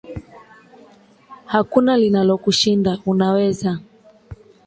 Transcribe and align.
Hakuna 1.45 1.97
linalokushinda 1.97 2.97
unaweza 3.05 3.79